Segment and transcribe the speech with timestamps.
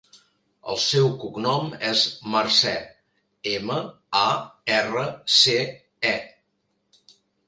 [0.73, 1.99] El seu cognom és
[2.35, 2.73] Marce:
[3.51, 3.75] ema,
[4.21, 4.23] a,
[4.79, 5.59] erra, ce,
[6.13, 6.15] e.